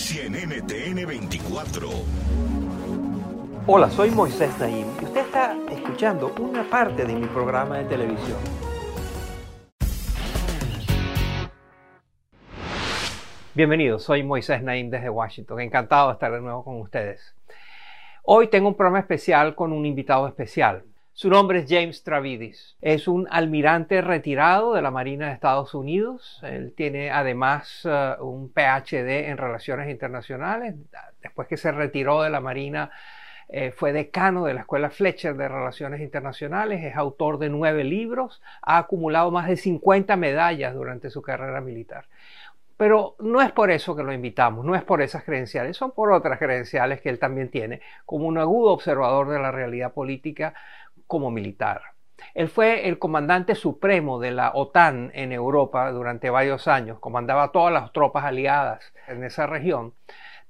[0.00, 1.88] Noticia en NTN 24.
[3.66, 8.38] Hola, soy Moisés Naim y usted está escuchando una parte de mi programa de televisión.
[13.54, 15.60] Bienvenidos, soy Moisés Naim desde Washington.
[15.60, 17.36] Encantado de estar de nuevo con ustedes.
[18.22, 20.84] Hoy tengo un programa especial con un invitado especial.
[21.12, 22.76] Su nombre es James Travidis.
[22.80, 26.40] Es un almirante retirado de la Marina de Estados Unidos.
[26.42, 30.76] Él tiene además uh, un PhD en Relaciones Internacionales.
[31.20, 32.90] Después que se retiró de la Marina,
[33.48, 36.82] eh, fue decano de la Escuela Fletcher de Relaciones Internacionales.
[36.84, 38.40] Es autor de nueve libros.
[38.62, 42.06] Ha acumulado más de 50 medallas durante su carrera militar.
[42.80, 46.10] Pero no es por eso que lo invitamos, no es por esas credenciales, son por
[46.12, 50.54] otras credenciales que él también tiene, como un agudo observador de la realidad política
[51.10, 51.82] como militar.
[52.34, 57.72] Él fue el comandante supremo de la OTAN en Europa durante varios años, comandaba todas
[57.72, 59.92] las tropas aliadas en esa región.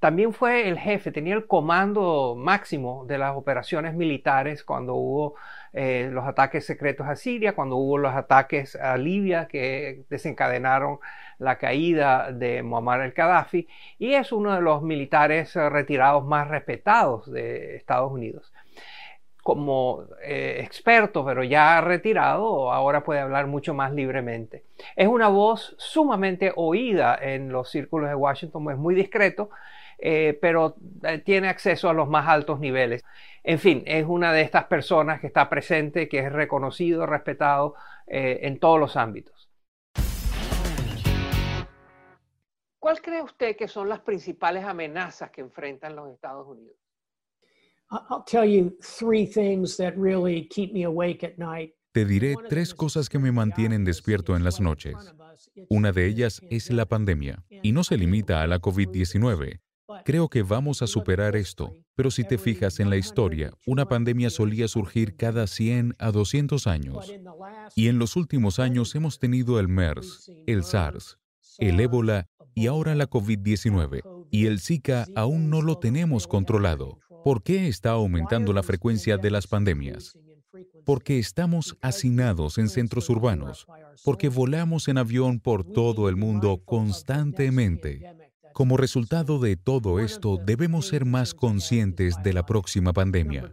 [0.00, 5.34] También fue el jefe, tenía el comando máximo de las operaciones militares cuando hubo
[5.72, 11.00] eh, los ataques secretos a Siria, cuando hubo los ataques a Libia que desencadenaron
[11.38, 17.77] la caída de Muammar el-Gaddafi y es uno de los militares retirados más respetados de
[17.77, 18.53] Estados Unidos.
[19.42, 24.64] Como eh, experto, pero ya retirado, ahora puede hablar mucho más libremente.
[24.97, 29.50] Es una voz sumamente oída en los círculos de Washington, es muy discreto,
[29.98, 33.02] eh, pero eh, tiene acceso a los más altos niveles.
[33.42, 37.75] En fin, es una de estas personas que está presente, que es reconocido, respetado
[38.12, 39.50] en todos los ámbitos.
[42.81, 46.76] ¿Cuál cree usted que son las principales amenazas que enfrentan los Estados Unidos?
[51.93, 54.95] Te diré tres cosas que me mantienen despierto en las noches.
[55.69, 59.61] Una de ellas es la pandemia, y no se limita a la COVID-19.
[60.05, 64.31] Creo que vamos a superar esto, pero si te fijas en la historia, una pandemia
[64.31, 67.12] solía surgir cada 100 a 200 años.
[67.75, 71.19] Y en los últimos años hemos tenido el MERS, el SARS,
[71.59, 74.03] el ébola y ahora la COVID-19.
[74.31, 77.01] Y el Zika aún no lo tenemos controlado.
[77.25, 80.16] ¿Por qué está aumentando la frecuencia de las pandemias?
[80.84, 83.66] Porque estamos hacinados en centros urbanos,
[84.04, 88.03] porque volamos en avión por todo el mundo constantemente
[88.53, 93.53] como resultado de todo esto, debemos ser más conscientes de la próxima pandemia.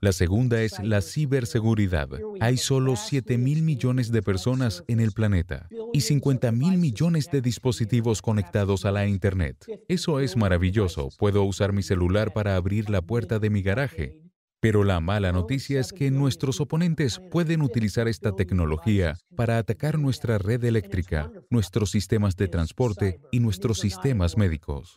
[0.00, 2.08] La segunda es la ciberseguridad.
[2.40, 7.40] Hay solo 7 mil millones de personas en el planeta y 50 mil millones de
[7.40, 9.64] dispositivos conectados a la Internet.
[9.88, 11.08] Eso es maravilloso.
[11.18, 14.21] Puedo usar mi celular para abrir la puerta de mi garaje
[14.62, 20.38] pero la mala noticia es que nuestros oponentes pueden utilizar esta tecnología para atacar nuestra
[20.38, 24.96] red eléctrica, nuestros sistemas de transporte y nuestros sistemas médicos.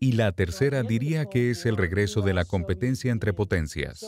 [0.00, 4.04] Y la tercera diría que es el regreso de la competencia entre potencias.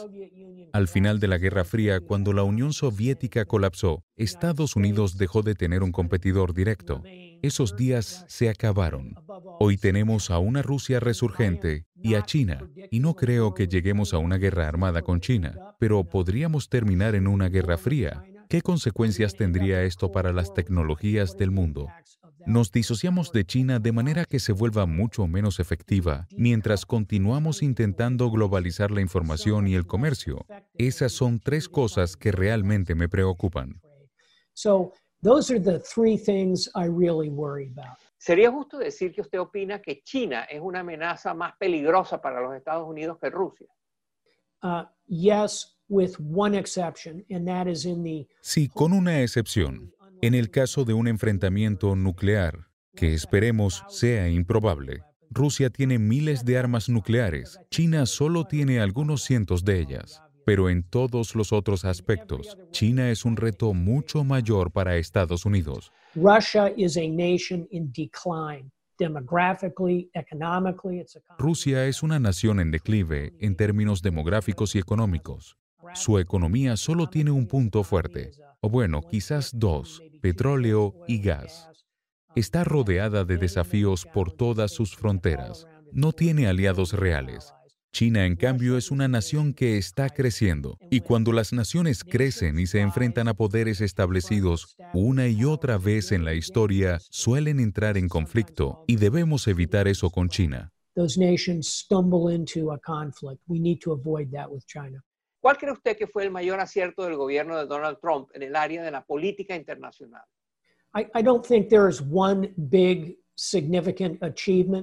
[0.72, 5.54] Al final de la Guerra Fría, cuando la Unión Soviética colapsó, Estados Unidos dejó de
[5.54, 7.02] tener un competidor directo.
[7.42, 9.14] Esos días se acabaron.
[9.60, 14.18] Hoy tenemos a una Rusia resurgente y a China, y no creo que lleguemos a
[14.18, 18.22] una guerra armada con China, pero podríamos terminar en una guerra fría.
[18.48, 21.88] ¿Qué consecuencias tendría esto para las tecnologías del mundo?
[22.46, 28.30] Nos disociamos de China de manera que se vuelva mucho menos efectiva mientras continuamos intentando
[28.30, 30.46] globalizar la información y el comercio.
[30.74, 33.80] Esas son tres cosas que realmente me preocupan.
[38.16, 42.54] ¿Sería justo decir que usted opina que China es una amenaza más peligrosa para los
[42.54, 43.68] Estados Unidos que Rusia?
[48.40, 49.92] Sí, con una excepción.
[50.20, 52.66] En el caso de un enfrentamiento nuclear,
[52.96, 59.64] que esperemos sea improbable, Rusia tiene miles de armas nucleares, China solo tiene algunos cientos
[59.64, 60.20] de ellas.
[60.44, 65.92] Pero en todos los otros aspectos, China es un reto mucho mayor para Estados Unidos.
[71.38, 75.56] Rusia es una nación en declive en términos demográficos y económicos.
[75.94, 81.68] Su economía solo tiene un punto fuerte, o bueno, quizás dos, petróleo y gas.
[82.34, 85.66] Está rodeada de desafíos por todas sus fronteras.
[85.92, 87.52] No tiene aliados reales.
[87.92, 90.78] China, en cambio, es una nación que está creciendo.
[90.90, 96.12] Y cuando las naciones crecen y se enfrentan a poderes establecidos una y otra vez
[96.12, 100.72] en la historia, suelen entrar en conflicto y debemos evitar eso con China.
[105.48, 108.54] ¿Cuál cree usted que fue el mayor acierto del gobierno de Donald Trump en el
[108.54, 110.20] área de la política internacional?
[110.94, 113.18] I, don't think there is one big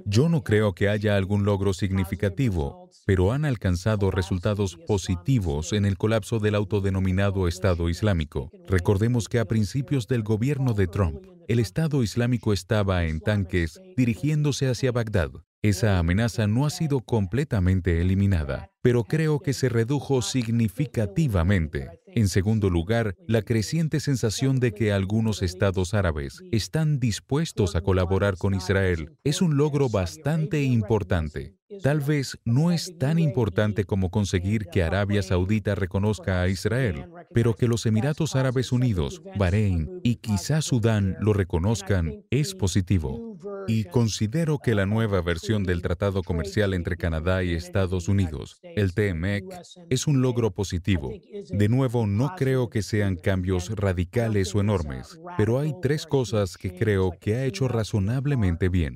[0.06, 5.98] yo no creo que haya algún logro significativo, pero han alcanzado resultados positivos en el
[5.98, 8.52] colapso del autodenominado Estado Islámico.
[8.68, 14.70] Recordemos que a principios del gobierno de Trump, el Estado Islámico estaba en tanques dirigiéndose
[14.70, 15.32] hacia Bagdad.
[15.62, 21.90] Esa amenaza no ha sido completamente eliminada, pero creo que se redujo significativamente.
[22.16, 28.38] En segundo lugar, la creciente sensación de que algunos estados árabes están dispuestos a colaborar
[28.38, 31.56] con Israel es un logro bastante importante.
[31.84, 37.54] Tal vez no es tan importante como conseguir que Arabia Saudita reconozca a Israel, pero
[37.54, 43.35] que los Emiratos Árabes Unidos, Bahrein y quizás Sudán lo reconozcan es positivo.
[43.68, 48.94] Y considero que la nueva versión del Tratado Comercial entre Canadá y Estados Unidos, el
[48.94, 49.46] TMEC,
[49.90, 51.12] es un logro positivo.
[51.50, 56.76] De nuevo, no creo que sean cambios radicales o enormes, pero hay tres cosas que
[56.76, 58.94] creo que ha hecho razonablemente bien.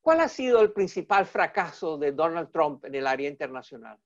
[0.00, 3.96] ¿Cuál ha sido el principal fracaso de Donald Trump en el área internacional?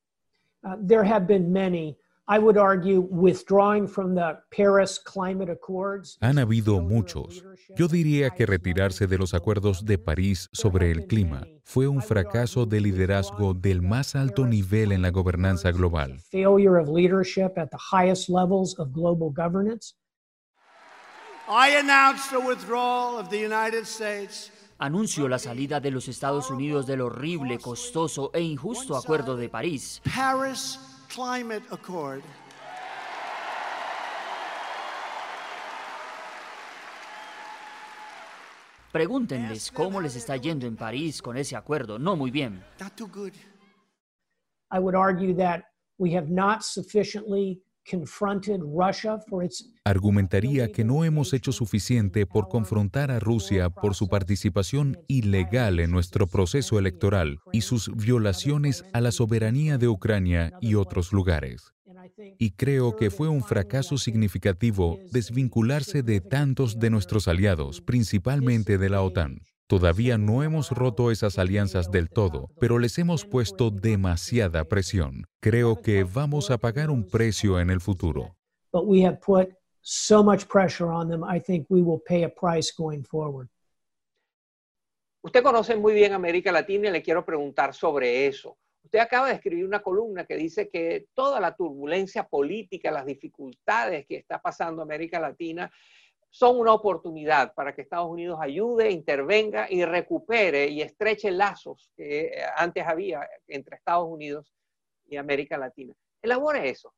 [0.63, 1.97] Uh, there have been many.
[2.29, 6.19] I would argue withdrawing from the Paris Climate Accords.
[6.21, 7.45] Han habido muchos.
[7.77, 12.67] Yo diría que retirarse de los acuerdos de París sobre el clima fue un fracaso
[12.67, 16.19] de liderazgo del más alto nivel en la gobernanza global.
[16.31, 19.95] Failure of leadership at the highest levels of global governance.
[21.49, 26.87] I announced the withdrawal of the United States anunció la salida de los Estados Unidos
[26.87, 30.03] del horrible, costoso e injusto Acuerdo de París.
[30.13, 30.79] Paris
[31.09, 32.23] Climate Accord.
[38.93, 41.99] Pregúntenles cómo les está yendo en París con ese acuerdo.
[41.99, 42.65] No muy bien.
[44.73, 45.65] I would argue that
[45.99, 47.61] we have not sufficiently
[49.85, 55.91] Argumentaría que no hemos hecho suficiente por confrontar a Rusia por su participación ilegal en
[55.91, 61.73] nuestro proceso electoral y sus violaciones a la soberanía de Ucrania y otros lugares.
[62.39, 68.89] Y creo que fue un fracaso significativo desvincularse de tantos de nuestros aliados, principalmente de
[68.89, 69.41] la OTAN.
[69.69, 75.25] Todavía no hemos roto esas alianzas del todo, pero les hemos puesto demasiada presión.
[75.41, 78.37] Creo que vamos a pagar un precio en el futuro.
[85.21, 88.57] Usted conoce muy bien América Latina y le quiero preguntar sobre eso.
[88.85, 94.07] Usted acaba de escribir una columna que dice que toda la turbulencia política, las dificultades
[94.07, 95.73] que está pasando América Latina
[96.37, 102.31] son una oportunidad para que Estados Unidos ayude, intervenga y recupere y estreche lazos que
[102.57, 104.53] antes había entre Estados Unidos
[105.07, 105.95] y América Latina.
[106.21, 106.93] Elabore eso.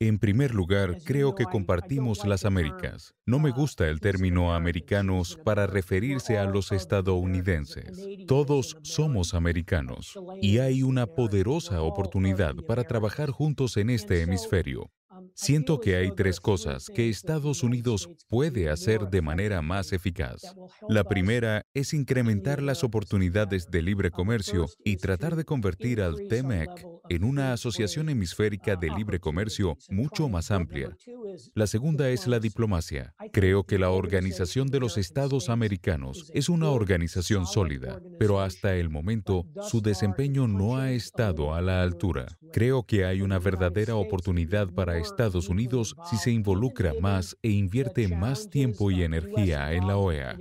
[0.00, 3.14] En primer lugar, creo que compartimos las Américas.
[3.26, 8.06] No me gusta el término americanos para referirse a los estadounidenses.
[8.26, 14.90] Todos somos americanos y hay una poderosa oportunidad para trabajar juntos en este hemisferio.
[15.34, 20.54] Siento que hay tres cosas que Estados Unidos puede hacer de manera más eficaz.
[20.88, 26.86] La primera es incrementar las oportunidades de libre comercio y tratar de convertir al TEMEC
[27.08, 30.96] en una asociación hemisférica de libre comercio mucho más amplia.
[31.54, 33.14] La segunda es la diplomacia.
[33.32, 38.90] Creo que la Organización de los Estados Americanos es una organización sólida, pero hasta el
[38.90, 42.38] momento su desempeño no ha estado a la altura.
[42.54, 48.06] Creo que hay una verdadera oportunidad para Estados Unidos si se involucra más e invierte
[48.06, 50.38] más tiempo y energía en la OEA.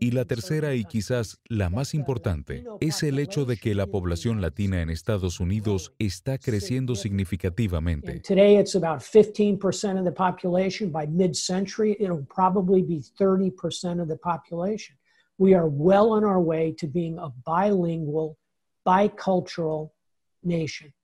[0.00, 4.40] Y la tercera y quizás la más importante es el hecho de que la población
[4.40, 8.20] latina en Estados Unidos está creciendo significativamente.
[8.20, 10.90] Today it's about 15% of the population.
[10.90, 14.96] By mid-century, it'll probably be 30% of the population.
[15.36, 18.38] We are well on our way to being a bilingual,
[18.86, 19.90] bicultural
[20.42, 20.94] nation.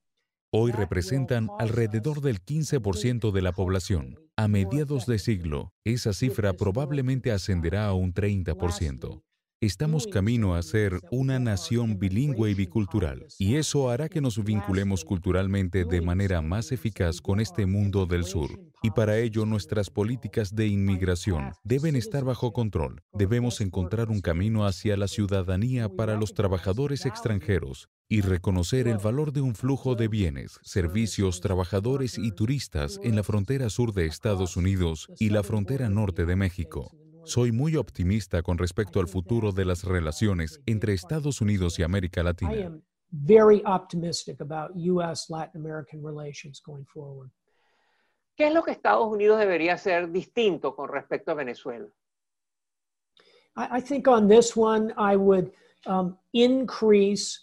[0.50, 4.19] Hoy representan alrededor del 15% de la población.
[4.35, 9.23] A mediados de siglo, esa cifra probablemente ascenderá a un 30%.
[9.61, 15.05] Estamos camino a ser una nación bilingüe y bicultural, y eso hará que nos vinculemos
[15.05, 18.50] culturalmente de manera más eficaz con este mundo del sur.
[18.85, 23.03] Y para ello nuestras políticas de inmigración deben estar bajo control.
[23.12, 29.33] Debemos encontrar un camino hacia la ciudadanía para los trabajadores extranjeros y reconocer el valor
[29.33, 34.57] de un flujo de bienes, servicios, trabajadores y turistas en la frontera sur de Estados
[34.57, 36.93] Unidos y la frontera norte de México.
[37.28, 42.23] Soy muy optimista con respecto al futuro de las relaciones entre Estados Unidos y América
[42.23, 42.80] Latina.
[48.35, 51.87] ¿Qué es lo que Estados Unidos debería hacer distinto con respecto a Venezuela?
[53.56, 55.52] I, think on this one, I would
[55.85, 57.38] um, increase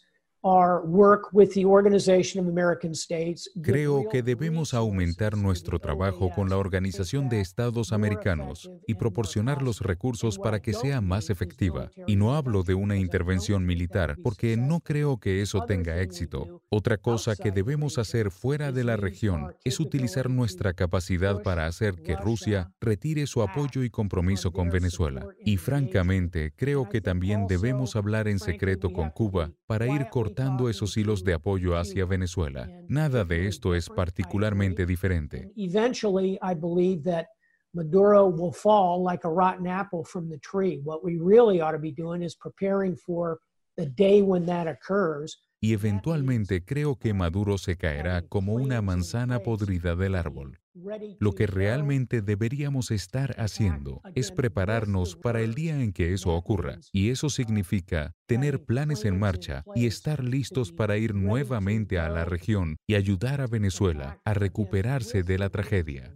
[3.64, 9.82] Creo que debemos aumentar nuestro trabajo con la Organización de Estados Americanos y proporcionar los
[9.82, 11.90] recursos para que sea más efectiva.
[12.06, 16.62] Y no hablo de una intervención militar, porque no creo que eso tenga éxito.
[16.70, 21.96] Otra cosa que debemos hacer fuera de la región es utilizar nuestra capacidad para hacer
[22.04, 25.26] que Rusia retire su apoyo y compromiso con Venezuela.
[25.44, 30.35] Y francamente, creo que también debemos hablar en secreto con Cuba para ir cortando
[30.70, 32.70] esos hilos de apoyo hacia Venezuela.
[32.88, 35.52] Nada de esto es particularmente diferente.
[37.74, 40.80] Maduro will fall like a rotten apple from the tree.
[40.86, 43.40] What we really ought to be doing is preparing for
[43.76, 49.40] the day when that occurs y eventualmente creo que Maduro se caerá como una manzana
[49.40, 50.60] podrida del árbol.
[51.20, 56.80] Lo que realmente deberíamos estar haciendo es prepararnos para el día en que eso ocurra,
[56.92, 62.26] y eso significa tener planes en marcha y estar listos para ir nuevamente a la
[62.26, 66.14] región y ayudar a Venezuela a recuperarse de la tragedia.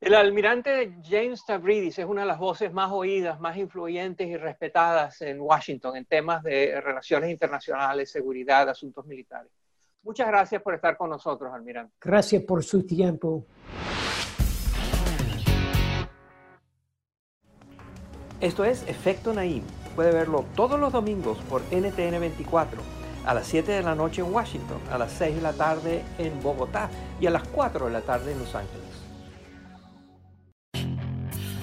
[0.00, 5.20] El almirante James Stavridis es una de las voces más oídas, más influyentes y respetadas
[5.22, 9.50] en Washington en temas de relaciones internacionales, seguridad, asuntos militares.
[10.04, 11.94] Muchas gracias por estar con nosotros, almirante.
[12.00, 13.44] Gracias por su tiempo.
[18.40, 19.64] Esto es Efecto Naim.
[19.96, 22.80] Puede verlo todos los domingos por NTN 24,
[23.26, 26.40] a las 7 de la noche en Washington, a las 6 de la tarde en
[26.40, 26.88] Bogotá
[27.20, 28.87] y a las 4 de la tarde en Los Ángeles.